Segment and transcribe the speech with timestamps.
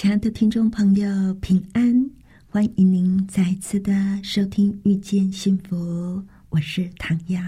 [0.00, 2.08] 亲爱的听众朋友，平安！
[2.46, 5.76] 欢迎您再次的收听《遇见幸福》，
[6.50, 7.40] 我是唐瑶。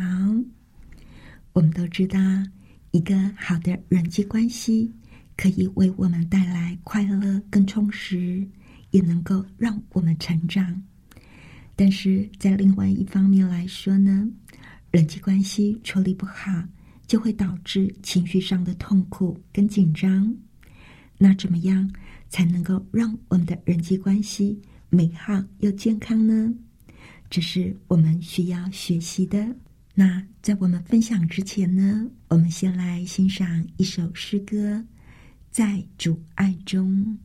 [1.53, 2.19] 我们都知道，
[2.91, 4.93] 一个好的人际关系
[5.37, 8.45] 可以为我们带来快乐跟充实，
[8.91, 10.83] 也能够让我们成长。
[11.77, 14.29] 但是在另外一方面来说呢，
[14.91, 16.51] 人际关系处理不好，
[17.07, 20.35] 就会导致情绪上的痛苦跟紧张。
[21.23, 21.89] 那怎么样？
[22.31, 26.55] 才能够让我们的人际关系美好又健康呢？
[27.29, 29.45] 这是我们需要学习的。
[29.95, 34.57] 那在我们分享之前呢，我们先来欣赏一首诗歌，
[35.51, 37.19] 《在阻碍中》。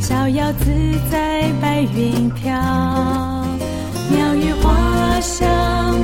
[0.00, 0.64] 逍遥自
[1.10, 2.50] 在白云飘，
[4.10, 5.48] 鸟语花香，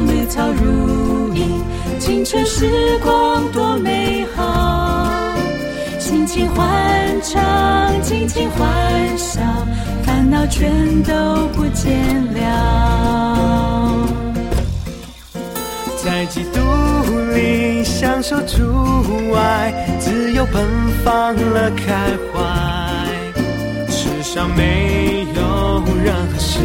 [0.07, 1.63] 绿草如茵，
[1.99, 5.35] 青春时光多美好。
[5.99, 7.43] 心情欢畅，
[8.03, 9.41] 尽情欢笑，
[10.03, 11.13] 烦恼全都
[11.55, 12.45] 不见了。
[16.05, 16.61] 在基督
[17.35, 20.63] 里享受主爱，自由奔
[21.03, 21.95] 放了开
[22.31, 22.45] 怀。
[23.89, 26.61] 世上没有任何事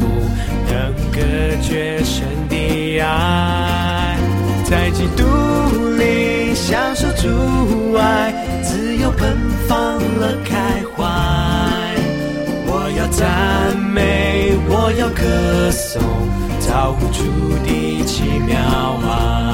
[0.00, 0.26] 物
[0.68, 1.20] 能隔
[1.62, 4.18] 绝神的爱，
[4.64, 5.22] 在基督
[5.96, 8.34] 里享受主爱，
[8.64, 9.32] 自由奔
[9.68, 11.45] 放了开怀。
[12.96, 16.02] 要赞美，我要歌颂，
[16.58, 17.22] 造物主
[17.62, 19.45] 的奇妙啊。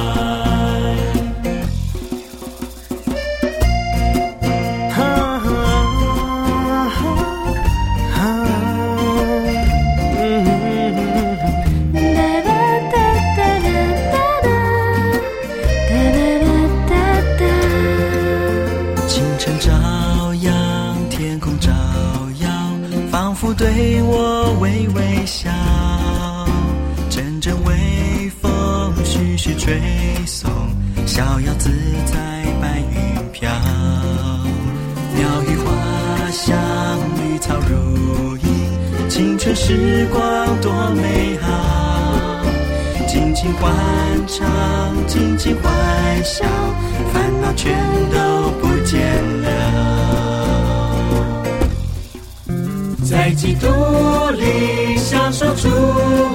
[53.82, 55.68] 努力享受主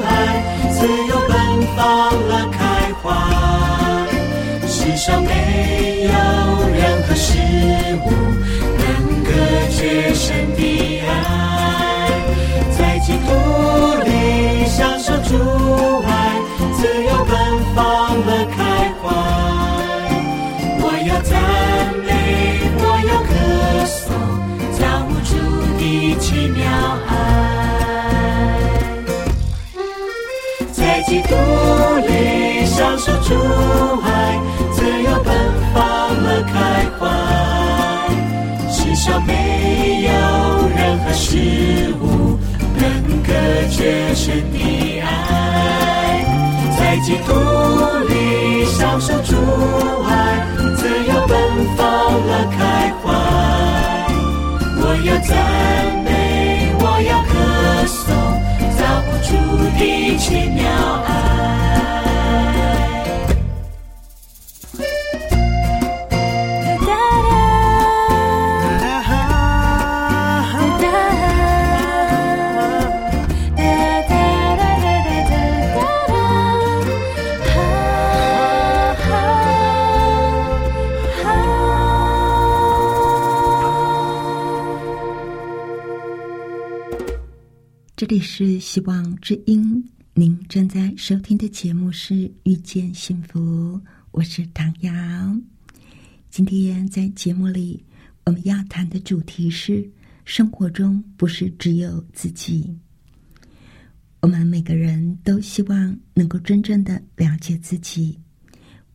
[0.04, 1.38] 爱，自由奔
[1.76, 2.58] 放乐开
[3.02, 3.06] 怀。
[4.68, 6.10] 世上没有
[6.74, 7.38] 任何事
[8.06, 8.08] 物
[8.78, 8.88] 能
[9.24, 9.30] 隔
[9.72, 10.26] 绝神
[41.30, 41.36] 事
[42.00, 42.40] 物
[42.80, 43.34] 能隔
[43.70, 46.24] 绝神的爱。
[46.80, 47.34] 在基督
[48.08, 49.36] 里享受主
[50.08, 50.10] 爱，
[50.78, 51.38] 自由奔
[51.76, 51.86] 放
[52.28, 52.58] 了开
[53.04, 53.06] 怀。
[54.80, 55.30] 我要赞
[56.06, 56.08] 美，
[56.80, 57.36] 我要歌
[57.88, 58.08] 颂。
[59.24, 59.34] 主
[59.78, 59.82] 的
[60.18, 60.64] 奇妙
[61.06, 61.12] 爱。
[88.10, 89.84] 这里是希望之音，
[90.14, 92.14] 您正在收听的节目是
[92.44, 93.38] 《遇见幸福》，
[94.12, 94.92] 我是唐瑶。
[96.30, 97.84] 今天在节目里，
[98.24, 99.86] 我们要谈的主题是：
[100.24, 102.74] 生活中不是只有自己。
[104.22, 108.18] 我们每个人都希望能够真正的了解自己，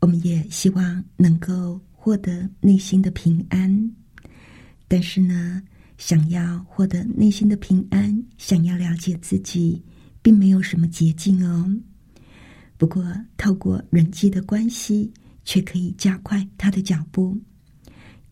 [0.01, 3.93] 我们也希望能够获得内心的平安。
[4.89, 5.63] 但是呢？
[5.99, 9.81] 想要获得内心的平安，想要了解自己，
[10.21, 11.71] 并没有什么捷径哦。
[12.77, 13.05] 不过，
[13.37, 15.13] 透过人际的关系，
[15.45, 17.39] 却可以加快他的脚步。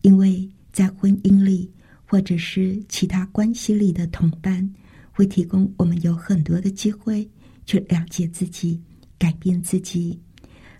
[0.01, 1.71] 因为在婚姻里，
[2.05, 4.69] 或者是其他关系里的同伴，
[5.11, 7.29] 会提供我们有很多的机会
[7.65, 8.81] 去了解自己、
[9.17, 10.19] 改变自己，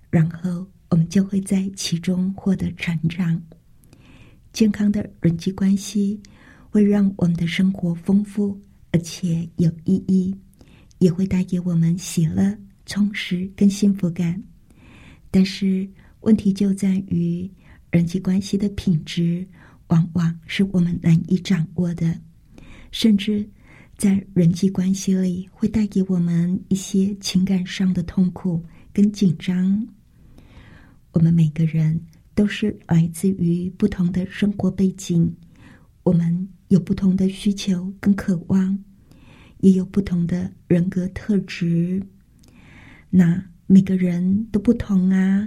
[0.09, 3.41] 然后我们就会在其中获得成长。
[4.51, 6.19] 健康的人际关系。
[6.71, 8.57] 会让我们的生活丰富
[8.93, 10.33] 而且有意义，
[10.99, 14.41] 也会带给我们喜乐、充实跟幸福感。
[15.29, 15.85] 但是
[16.21, 17.49] 问题就在于，
[17.91, 19.45] 人际关系的品质
[19.87, 22.17] 往往是我们难以掌握的，
[22.91, 23.45] 甚至
[23.97, 28.63] 在人际关系里会带给我们一些情感上的痛苦
[28.93, 29.85] 跟紧张。
[31.11, 31.99] 我们每个人
[32.33, 35.29] 都是来自于不同的生活背景，
[36.03, 36.47] 我们。
[36.71, 38.79] 有不同的需求跟渴望，
[39.59, 42.01] 也有不同的人格特质。
[43.09, 45.45] 那每个人都不同啊。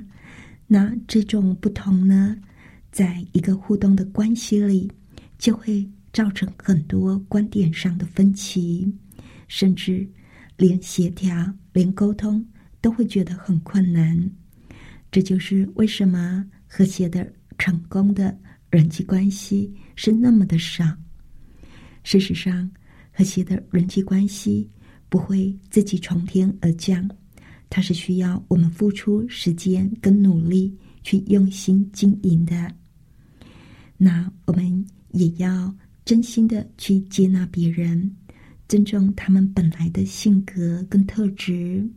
[0.66, 2.36] 那这种不同呢，
[2.92, 4.92] 在一个互动的关系里，
[5.38, 8.86] 就会造成很多观点上的分歧，
[9.48, 10.06] 甚至
[10.58, 11.34] 连协调、
[11.72, 12.46] 连沟通
[12.82, 14.30] 都会觉得很困难。
[15.10, 18.38] 这就是为什么和谐的、成功的
[18.68, 20.84] 人际关系是那么的少。
[22.04, 22.70] 事实上，
[23.10, 24.68] 和谐的人际关系
[25.08, 27.08] 不会自己从天而降，
[27.70, 32.72] 它是需要我们付出时间跟努力去用心经营的。
[33.96, 35.74] 那我们也要
[36.04, 38.14] 真心的去接纳别人，
[38.68, 41.88] 尊重他们本来的性格跟特质，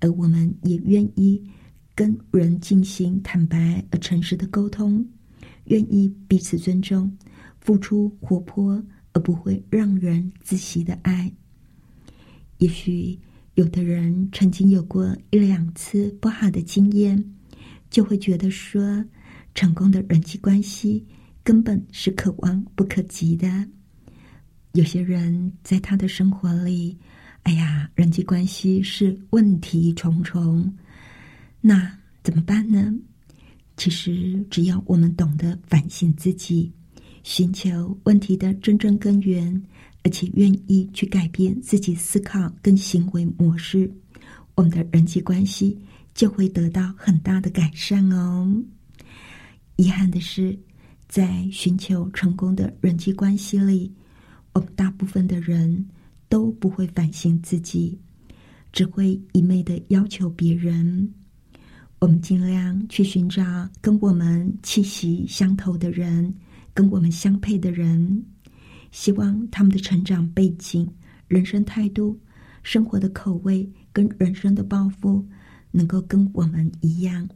[0.00, 1.42] 而我们也愿意
[1.94, 5.06] 跟人进行坦白而诚实的沟通，
[5.64, 7.14] 愿意彼此尊重，
[7.60, 8.82] 付出活泼。
[9.16, 11.32] 而不会让人窒息的爱。
[12.58, 13.18] 也许
[13.54, 17.24] 有的人曾经有过一两次不好的经验，
[17.88, 19.02] 就会觉得说，
[19.54, 21.02] 成功的人际关系
[21.42, 23.48] 根本是可望不可及的。
[24.72, 26.94] 有些人在他的生活里，
[27.44, 30.70] 哎呀，人际关系是问题重重。
[31.62, 31.90] 那
[32.22, 32.94] 怎么办呢？
[33.78, 36.70] 其实，只要我们懂得反省自己。
[37.26, 39.60] 寻求问题的真正根源，
[40.04, 43.92] 而且愿意去改变自己思考跟行为模式，
[44.54, 45.76] 我们的人际关系
[46.14, 48.48] 就会得到很大的改善哦。
[49.74, 50.56] 遗憾的是，
[51.08, 53.92] 在寻求成功的人际关系里，
[54.52, 55.84] 我们大部分的人
[56.28, 57.98] 都不会反省自己，
[58.72, 61.12] 只会一昧的要求别人。
[61.98, 63.42] 我们尽量去寻找
[63.80, 66.32] 跟我们气息相投的人。
[66.76, 68.22] 跟我们相配的人，
[68.90, 70.86] 希望他们的成长背景、
[71.26, 72.20] 人生态度、
[72.62, 75.26] 生活的口味跟人生的抱负
[75.70, 77.26] 能够跟我们一样，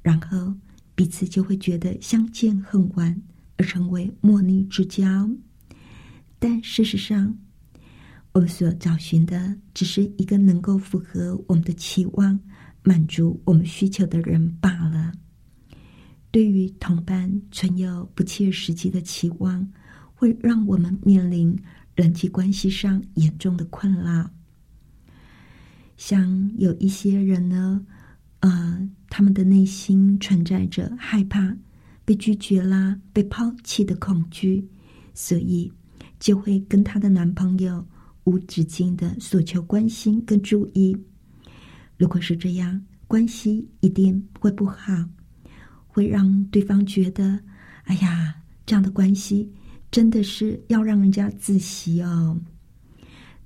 [0.00, 0.54] 然后
[0.94, 3.20] 彼此就会觉得相见恨晚，
[3.56, 5.28] 而成为莫逆之交。
[6.38, 7.36] 但事实上，
[8.30, 12.38] 我们所找寻的只是一个能够符合我们的期望、
[12.84, 15.10] 满足我们需求的人罢了。
[16.30, 19.66] 对于同伴存有不切实际的期望，
[20.14, 21.56] 会让我们面临
[21.94, 24.30] 人际关系上严重的困扰。
[25.96, 27.84] 像有一些人呢，
[28.40, 31.56] 呃，他们的内心存在着害怕
[32.04, 34.64] 被拒绝啦、被抛弃的恐惧，
[35.14, 35.72] 所以
[36.20, 37.84] 就会跟她的男朋友
[38.24, 40.96] 无止境的索求关心跟注意。
[41.96, 44.92] 如果是这样，关系一定会不好。
[45.98, 47.36] 会让对方觉得，
[47.82, 48.32] 哎呀，
[48.64, 49.50] 这样的关系
[49.90, 52.40] 真的是要让人家自喜哦。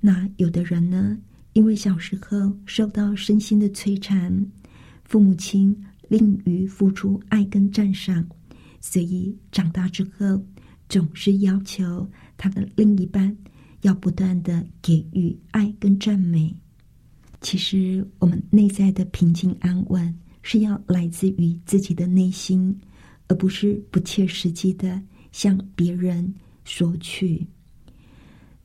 [0.01, 1.17] 那有的人呢，
[1.55, 4.47] 因为小时候受到身心的摧残，
[5.05, 5.75] 父母亲
[6.11, 8.23] 吝于付出爱跟赞赏，
[8.83, 10.39] 所以长大之后
[10.91, 12.07] 总是要求
[12.37, 13.35] 他的另一半
[13.81, 16.55] 要不断的给予爱跟赞美。
[17.41, 20.15] 其实我们内在的平静安稳。
[20.43, 22.79] 是要来自于自己的内心，
[23.29, 26.35] 而不是不切实际的向别人
[26.65, 27.47] 索取。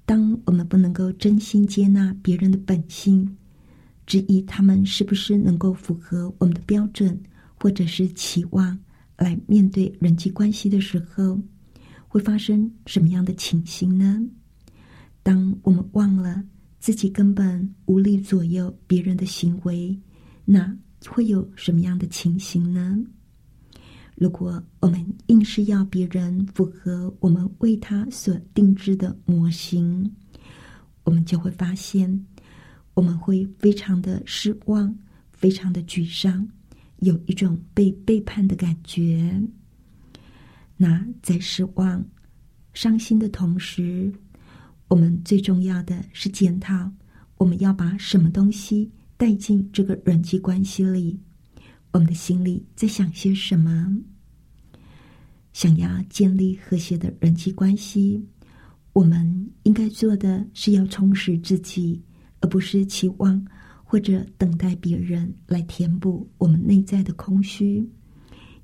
[0.05, 3.37] 当我们不能够真心接纳别人的本性，
[4.05, 7.19] 质疑他们是不是能够符合我们的标准
[7.59, 8.77] 或者是期望
[9.17, 11.37] 来面对人际关系的时候，
[12.07, 14.21] 会发生什么样的情形呢？
[15.23, 16.41] 当我们忘了
[16.79, 19.99] 自己根本无力左右别人的行为，
[20.45, 20.73] 那
[21.11, 22.97] 会有什么样的情形呢？
[24.15, 30.11] 如果我们硬是要别人符合我们为他所定制的模型，
[31.03, 32.25] 我们就会发现，
[32.95, 34.95] 我们会非常的失望，
[35.31, 36.47] 非常的沮丧，
[36.97, 39.39] 有一种被背叛的感觉。
[40.75, 42.03] 那在失望、
[42.73, 44.11] 伤心的同时，
[44.87, 46.91] 我们最重要的是检讨，
[47.37, 51.19] 我们要把什么东西带进这个人际关系里。
[51.91, 53.97] 我们的心里在想些什么？
[55.53, 58.23] 想要建立和谐的人际关系，
[58.93, 61.99] 我们应该做的是要充实自己，
[62.41, 63.43] 而不是期望
[63.83, 67.89] 或者等待别人来填补我们内在的空虚，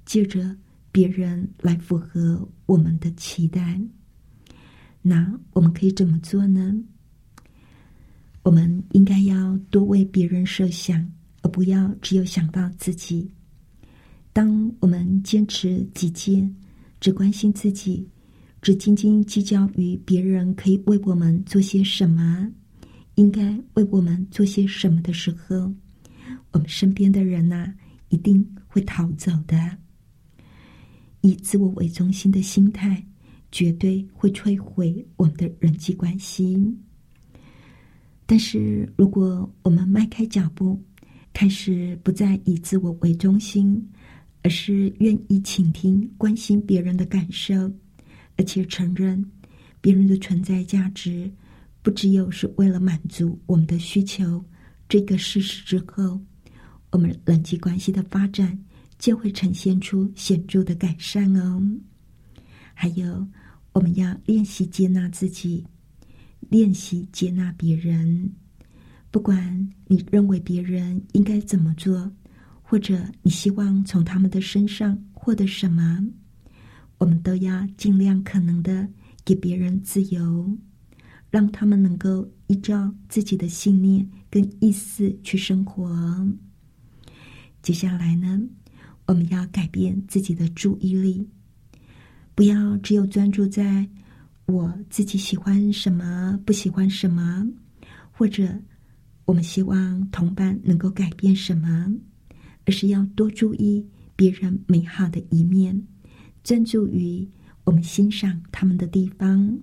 [0.05, 0.55] 借着
[0.91, 3.81] 别人来符合我们的期待。
[5.01, 6.75] 那我们可以怎么做呢？
[8.43, 11.09] 我们应该要多为别人设想。
[11.45, 13.29] 而不要只有想到自己。
[14.31, 16.55] 当我们坚持己见，
[17.01, 18.07] 只关心自己，
[18.61, 22.49] 只斤斤计较于别人可以为我们做些什么，
[23.15, 25.69] 应该为我们做些什么的时候，
[26.51, 27.73] 我们身边的人呐，
[28.07, 29.77] 一定会逃走的。
[31.19, 33.05] 以自我为中心的心态，
[33.51, 36.57] 绝对会摧毁我们的人际关系。
[38.25, 40.81] 但是，如果我们迈开脚步，
[41.33, 43.85] 开始不再以自我为中心，
[44.41, 47.53] 而是愿意倾听、关心别人的感受，
[48.37, 49.23] 而且承认
[49.81, 51.31] 别人的存在价值
[51.81, 54.43] 不只有是为了满足我们的需求
[54.87, 56.19] 这个事实之后，
[56.91, 58.57] 我们人际关系的发展
[58.97, 61.61] 就会呈现出显著的改善哦。
[62.73, 63.27] 还有，
[63.73, 65.65] 我们要练习接纳自己，
[66.49, 68.31] 练习接纳别人。
[69.11, 72.11] 不管你认为别人应该怎么做，
[72.61, 76.03] 或者你希望从他们的身上获得什么，
[76.97, 78.87] 我们都要尽量可能的
[79.23, 80.57] 给别人自由，
[81.29, 86.27] 让他们能够依照自己的信念跟意思去生活。
[87.61, 88.41] 接下来呢，
[89.05, 91.27] 我们要改变自己的注意力，
[92.33, 93.87] 不要只有专注在
[94.45, 97.47] 我自己喜欢什么、不喜欢什么，
[98.11, 98.47] 或者。
[99.25, 101.89] 我们希望同伴能够改变什么，
[102.65, 105.81] 而是要多注意别人美好的一面，
[106.43, 107.25] 专注于
[107.63, 109.57] 我们欣赏他们的地方。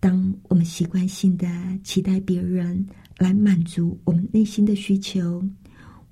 [0.00, 1.46] 当我们习惯性的
[1.84, 2.84] 期待别人
[3.18, 5.40] 来满足我们内心的需求，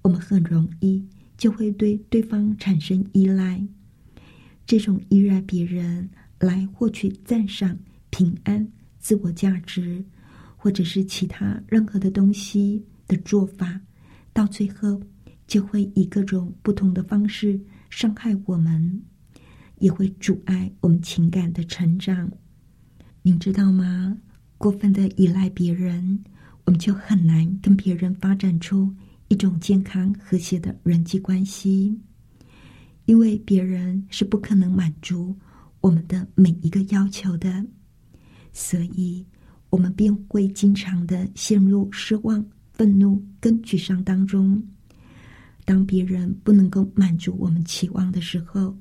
[0.03, 1.05] 我们很容易
[1.37, 3.61] 就会对对方产生依赖。
[4.65, 6.09] 这种依赖别人
[6.41, 7.79] 来获取赞赏、
[8.11, 8.67] 平安、
[8.99, 10.05] 自我价值。
[10.61, 13.81] 或者是其他任何的东西的做法，
[14.33, 15.01] 到最后
[15.47, 17.59] 就会以各种不同的方式
[17.91, 19.01] 伤害我们，
[19.79, 22.29] 也会阻碍我们情感的成长。
[23.23, 24.19] 您知道吗？
[24.59, 26.25] 过分的依赖别人，
[26.65, 28.93] 我们就很难跟别人发展出
[29.29, 31.97] 一种健康和谐的人际关系，
[33.05, 35.37] 因为别人是不可能满足
[35.81, 37.65] 我们的每一个要求的，
[38.53, 39.27] 所以。
[39.71, 42.43] 我们便会经常的陷入失望、
[42.73, 44.59] 愤怒跟沮丧当中。
[45.67, 48.75] 当别人不能够满足我们期望的时候，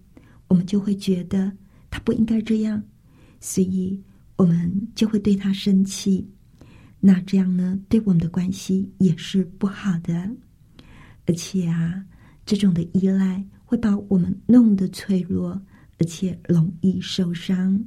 [0.48, 1.52] 我们就会觉得
[1.90, 2.82] 他不应该这样，
[3.42, 4.02] 所以
[4.38, 6.26] 我们就会对他生气。
[7.02, 10.32] 那这样呢，对我们的关系也是不好的。
[11.26, 12.02] 而且啊，
[12.46, 15.62] 这种的依赖会把我们弄得脆弱，
[16.00, 17.84] 而且容易受伤。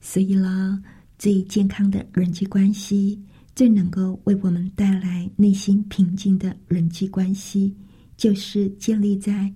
[0.00, 0.82] 所以啦。
[1.16, 3.18] 最健康的人际关系，
[3.54, 7.74] 最能够为我们带来内心平静的人际关系，
[8.16, 9.50] 就是建立在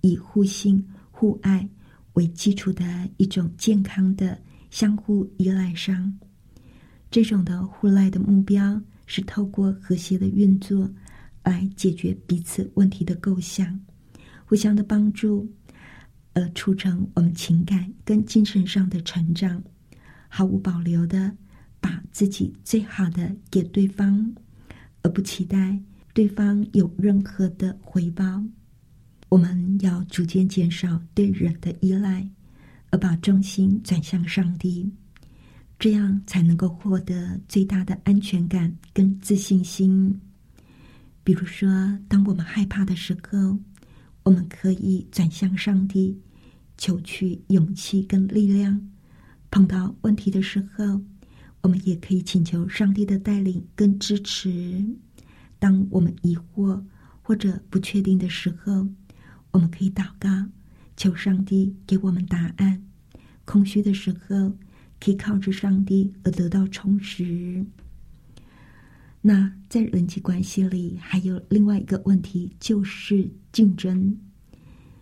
[0.00, 1.66] 以互信、互爱
[2.14, 4.36] 为基础的一种健康的
[4.68, 6.12] 相互依赖上。
[7.08, 10.90] 这种的互赖的目标是透过和谐的运作
[11.44, 13.80] 来解决彼此问题的构想，
[14.44, 15.48] 互相的帮助，
[16.36, 19.60] 而促成我们情感跟精神上的成长。
[20.28, 21.34] 毫无保留的
[21.80, 24.34] 把自己最好的给对方，
[25.02, 25.80] 而不期待
[26.12, 28.44] 对方有任何的回报。
[29.30, 32.28] 我们要逐渐减少对人的依赖，
[32.90, 34.92] 而把重心转向上帝，
[35.78, 40.20] 这样才能够获得最大的安全感跟自信心。
[41.24, 41.68] 比如说，
[42.08, 43.58] 当我们害怕的时候，
[44.22, 46.16] 我们可以转向上帝，
[46.76, 48.78] 求取勇气跟力量；
[49.50, 51.00] 碰到问题的时候，
[51.62, 54.84] 我们也可以请求上帝的带领跟支持。
[55.58, 56.82] 当我们疑惑
[57.22, 58.88] 或者不确定的时候，
[59.50, 60.28] 我们可以祷告，
[60.96, 62.82] 求上帝给我们答案。
[63.44, 64.52] 空虚的时候，
[65.00, 67.64] 可以靠着上帝而得到充实。
[69.22, 74.16] 那在人际关系里，还有另外一个问题，就是竞争。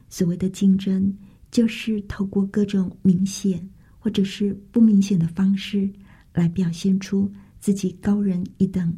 [0.08, 1.14] 所谓的竞争，
[1.54, 3.64] 就是透过各种明显
[4.00, 5.88] 或者是不明显的方式，
[6.32, 8.92] 来表现出自己高人一等，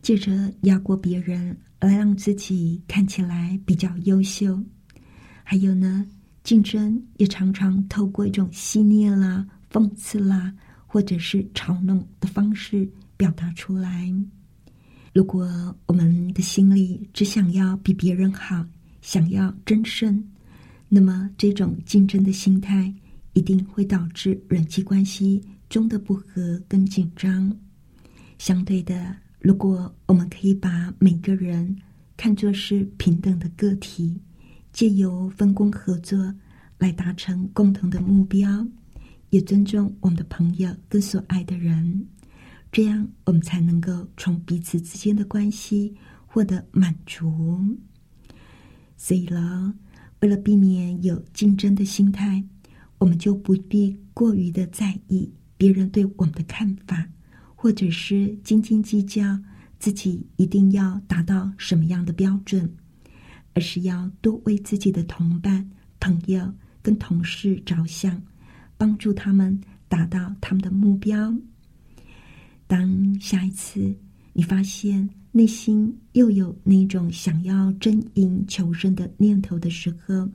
[0.00, 4.56] 借着压过别人，来让自己看起来比较优秀。
[5.42, 6.06] 还有呢？
[6.44, 10.54] 竞争也常常透过一种戏谑啦、讽刺啦，
[10.86, 14.14] 或者是嘲弄的方式表达出来。
[15.12, 18.64] 如果我们的心里只想要比别人好，
[19.02, 20.22] 想要争胜，
[20.88, 22.92] 那么这种竞争的心态
[23.32, 27.54] 一定会导致人际关系中的不和跟紧张。
[28.38, 31.76] 相对的，如果我们可以把每个人
[32.16, 34.20] 看作是平等的个体。
[34.72, 36.34] 借由分工合作
[36.78, 38.66] 来达成共同的目标，
[39.30, 42.04] 也尊重我们的朋友跟所爱的人，
[42.72, 45.94] 这样我们才能够从彼此之间的关系
[46.26, 47.32] 获得满足。
[48.96, 49.72] 所以了，
[50.24, 52.42] 为了避免有竞争的心态，
[52.96, 57.06] 我们就不必过于的在意别人对我们的看法，
[57.54, 59.38] 或者是斤斤计较
[59.78, 62.74] 自己一定要达到什么样的标准。
[63.52, 66.50] 而是要多为自己的同伴、朋友
[66.80, 68.18] 跟同事着想，
[68.78, 71.34] 帮助他们达到他们的目标。
[72.66, 73.94] 当下一次
[74.34, 80.28] 你发现内心又有那种想要争赢求胜的念头的时候，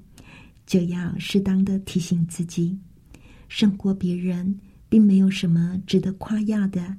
[0.66, 2.76] 就要适当的提醒自己：
[3.48, 4.60] 胜过别人
[4.90, 6.98] 并没有什么值得夸耀的，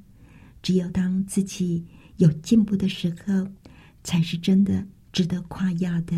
[0.61, 1.83] 只有当自己
[2.17, 3.45] 有进步的时候，
[4.03, 4.87] 才是真的。
[5.13, 6.15] 值得夸耀的，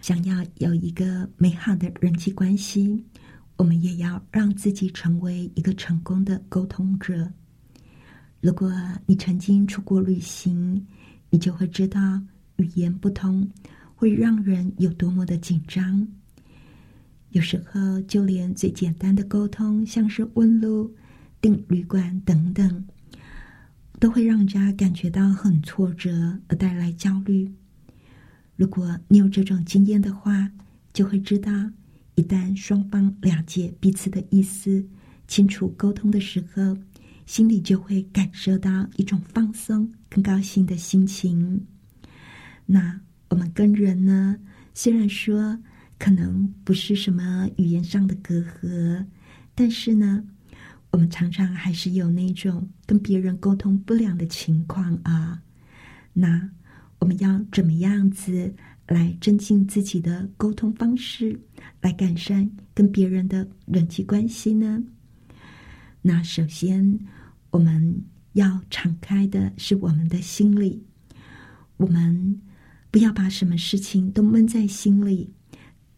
[0.00, 3.04] 想要有一个美好的人际关系，
[3.56, 7.30] 我们也要让自己成为一个成功的沟通者。
[8.46, 8.72] 如果
[9.06, 10.80] 你曾经出国旅行，
[11.30, 12.22] 你就会知道
[12.58, 13.44] 语言不通
[13.96, 16.06] 会让人有多么的紧张。
[17.30, 20.94] 有时候，就连最简单的沟通，像是问路、
[21.40, 22.86] 订旅馆等等，
[23.98, 27.52] 都会让人家感觉到很挫折，而带来焦虑。
[28.54, 30.48] 如果你有这种经验的话，
[30.92, 31.50] 就会知道，
[32.14, 34.86] 一旦双方了解彼此的意思、
[35.26, 36.78] 清楚沟通的时候，
[37.26, 41.62] 心里就会感受到一种放松、更高兴的心情。
[42.64, 44.36] 那我们跟人呢，
[44.72, 45.58] 虽然说
[45.98, 49.04] 可能不是什么语言上的隔阂，
[49.54, 50.24] 但是呢，
[50.90, 55.42] 我们常常还是有那种跟别人沟通不良的情况啊。
[56.14, 56.48] 那。
[56.98, 58.52] 我们要怎么样子
[58.88, 61.38] 来增进自己的沟通方式，
[61.82, 64.82] 来改善跟别人的人际关系呢？
[66.00, 66.98] 那首先，
[67.56, 70.84] 我们要敞开的是我们的心里，
[71.78, 72.38] 我们
[72.90, 75.32] 不要把什么事情都闷在心里，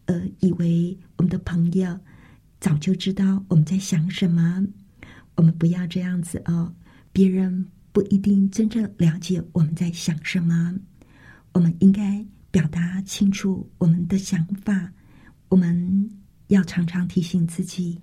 [0.05, 1.99] 呃，以为我们的朋友
[2.61, 4.65] 早就知道我们在想什么。
[5.35, 6.73] 我们不要这样子哦，
[7.11, 10.73] 别人不一定真正了解我们在想什么。
[11.51, 14.89] 我们应该表达清楚我们的想法。
[15.49, 16.09] 我们
[16.47, 17.99] 要常常提醒自己，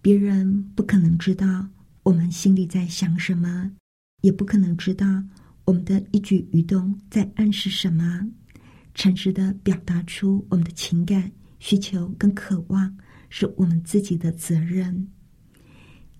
[0.00, 1.68] 别人不可能知道
[2.10, 3.70] 我们心里在想什么，
[4.22, 5.06] 也不可能知道
[5.64, 8.28] 我们的一举一动在暗示什么。
[8.96, 12.92] 诚实的表达出我们的情感需求跟渴望，
[13.28, 15.06] 是我们自己的责任。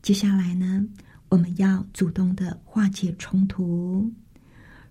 [0.00, 0.86] 接下来呢，
[1.28, 4.08] 我们要主动的化解冲突。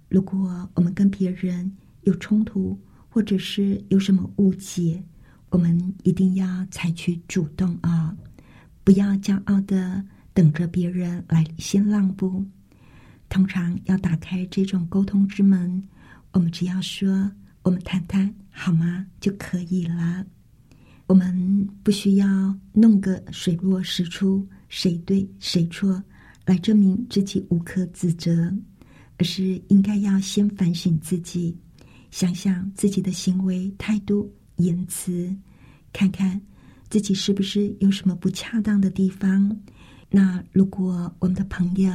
[0.10, 5.02] 如果我们跟别人有冲突，或者是有什么误解，
[5.48, 8.14] 我们一定要采取主动啊！
[8.84, 10.04] 不要骄傲的
[10.40, 12.46] 等着别人来先让步。
[13.28, 15.84] 通常要打开这种沟通之门，
[16.32, 17.30] 我们只要说
[17.62, 20.26] “我们谈谈好吗”就可以了。
[21.08, 26.02] 我们不需要弄个水落石出、谁对谁错
[26.46, 28.50] 来证明自己无可指责。
[29.18, 31.54] 而是应该要先反省自己，
[32.12, 35.36] 想想自己的行为、态度、言辞，
[35.92, 36.42] 看看
[36.90, 39.60] 自己是不是有什么不恰当的地方，
[40.10, 41.92] 那如果我们的朋友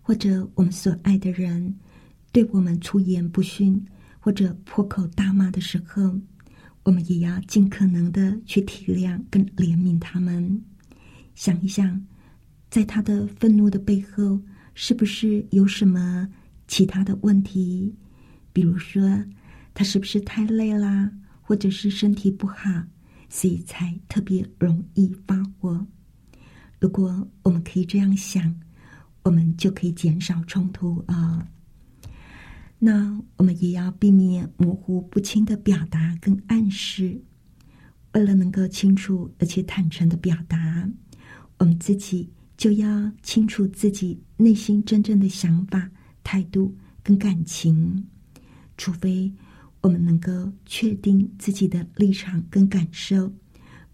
[0.00, 1.74] 或者我们所爱的人
[2.30, 3.84] 对我们出言不逊
[4.20, 6.16] 或者破口大骂的时候，
[6.84, 10.62] 我们也要尽可能的去体谅跟怜悯他们。
[11.34, 12.00] 想一想，
[12.70, 14.40] 在他的愤怒的背后，
[14.74, 16.28] 是不是有什么
[16.68, 17.92] 其他的问题？
[18.52, 19.02] 比如说，
[19.74, 21.10] 他是不是太累啦，
[21.42, 22.70] 或者是身体不好，
[23.28, 25.86] 所以才特别容易发火？
[26.78, 28.54] 如果我们可以这样想，
[29.22, 31.46] 我们就可以减少冲突啊。
[32.78, 37.20] 那我们也要避免模糊不清的表达跟暗示。
[38.12, 40.88] 为了能够清楚而且坦诚的表达，
[41.58, 45.90] 我们自己就要清楚自己内心真正的想法、
[46.22, 48.06] 态度跟感情。
[48.76, 49.32] 除非
[49.80, 53.32] 我们能够确定自己的立场跟感受，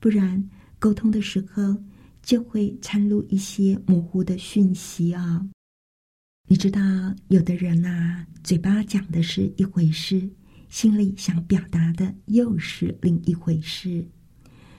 [0.00, 0.42] 不然
[0.78, 1.76] 沟通的时候
[2.22, 5.46] 就会掺入一些模糊的讯息啊。
[6.48, 6.80] 你知道，
[7.28, 10.28] 有的人呐，嘴巴讲的是一回事，
[10.68, 14.06] 心里想表达的又是另一回事。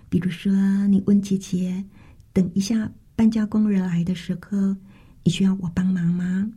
[0.09, 0.51] 比如说，
[0.87, 1.83] 你问姐姐
[2.33, 4.75] ：“等一下搬家工人来的时候，
[5.23, 6.51] 你需要我帮忙吗？”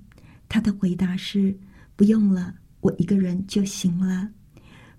[0.48, 1.56] 她的回答是
[1.96, 4.28] ：“不用了，我一个人就行了。”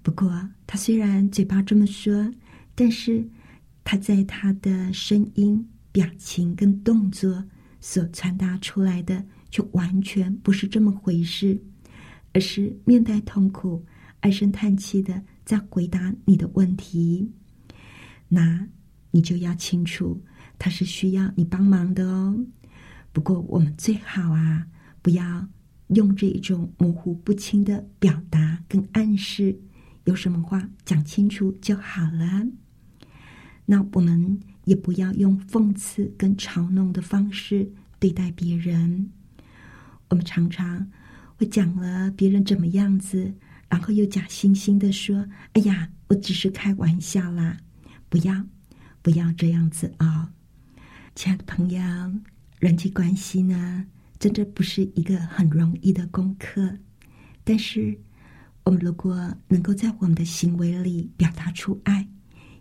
[0.02, 2.32] 不过，她虽然嘴巴这么说，
[2.74, 3.28] 但是
[3.84, 5.64] 她在她的声音、
[5.98, 7.44] 表情跟动作
[7.80, 9.26] 所传达出来的。
[9.50, 11.60] 就完全不是这么回事，
[12.34, 13.84] 而是面带痛苦、
[14.20, 17.32] 唉声叹气的在回答你的问题。
[18.28, 18.68] 那
[19.10, 20.22] 你就要清楚，
[20.60, 22.38] 他是需要你帮忙的哦。
[23.14, 24.68] 不过我们最好啊，
[25.02, 25.48] 不要
[25.88, 29.58] 用这一种模糊不清的表达跟暗示，
[30.04, 32.46] 有什么话讲清楚就好了。
[33.70, 39.12] 那我们也不要用讽刺跟嘲弄的方式对待别人。
[40.10, 40.90] 我们常常
[41.36, 43.32] 会讲了别人怎么样子，
[43.68, 47.58] 然后又假惺惺的说：“哎呀，我只是开玩笑啦！”
[48.08, 48.42] 不要，
[49.02, 50.32] 不要这样子啊，
[51.14, 51.82] 亲爱的朋友，
[52.60, 53.86] 人际关系呢，
[54.18, 56.74] 真的不是一个很容易的功课。
[57.44, 58.00] 但是，
[58.64, 62.08] 我们如果能够在我们的行为里表达出爱，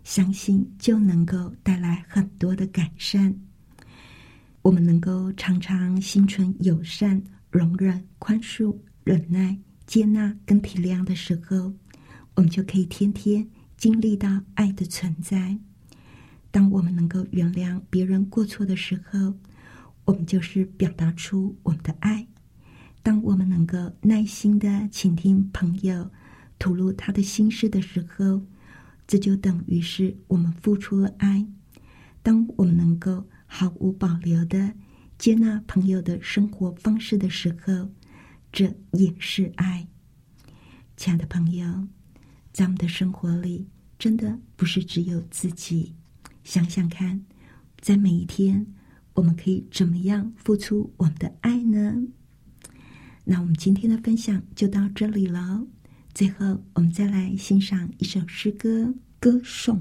[0.07, 3.37] 相信就能够带来很多的改善。
[4.61, 7.21] 我们能够常常心存友善。
[7.49, 11.73] 容忍、宽恕、忍耐、接纳跟体谅的时候，
[12.35, 15.57] 我们就可以天天经历到爱的存在。
[16.51, 19.33] 当我们能够原谅别人过错的时候，
[20.05, 22.25] 我们就是表达出我们的爱。
[23.03, 26.09] 当我们能够耐心的倾听朋友
[26.59, 28.41] 吐露他的心事的时候，
[29.07, 31.47] 这就等于是我们付出了爱。
[32.21, 34.73] 当我们能够毫无保留的。
[35.17, 37.89] 接纳朋友的生活方式的时候，
[38.51, 39.87] 这也是爱。
[40.95, 41.87] 亲爱的朋友，
[42.53, 43.67] 在我们的生活里，
[43.97, 45.95] 真的不是只有自己。
[46.43, 47.25] 想想看，
[47.79, 48.67] 在每一天，
[49.13, 51.95] 我们可以怎么样付出我们的爱呢？
[53.23, 55.65] 那我们今天的分享就到这里了。
[56.17, 58.85] 最后，我们再来欣赏一首诗歌
[59.19, 59.77] 《歌颂》。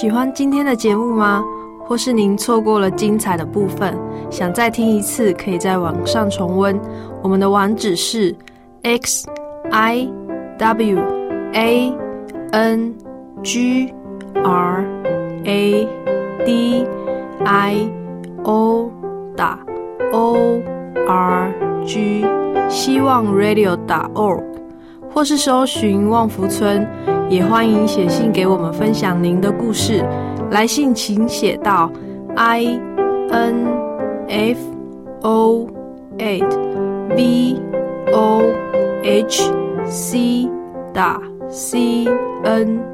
[0.00, 1.44] 喜欢今天的节目吗？
[1.84, 3.98] 或是您错过了精彩的部分，
[4.30, 6.80] 想再听一次，可以在网上重温。
[7.20, 8.32] 我们的网址是
[8.82, 9.28] x
[9.72, 10.08] i
[10.56, 11.00] w
[11.52, 11.92] a
[12.52, 12.94] n
[13.42, 13.92] g
[14.34, 14.86] r
[15.42, 15.88] a
[16.46, 16.86] d
[17.44, 17.90] i
[18.44, 18.92] o
[19.36, 19.58] 打
[20.12, 20.62] o
[21.08, 21.52] r
[21.84, 22.24] g，
[22.68, 24.44] 希望 radio 打 org，
[25.18, 26.86] 或是搜寻旺福村，
[27.28, 30.00] 也欢迎写信给我们分享您的故事。
[30.52, 31.90] 来信请写到
[32.36, 32.80] i
[33.28, 33.66] n
[34.28, 34.60] f
[35.22, 35.66] o
[36.18, 36.48] at
[37.16, 37.60] v
[38.12, 38.44] o
[39.02, 39.52] h
[39.86, 40.48] c
[40.94, 42.06] 打 c
[42.44, 42.87] n。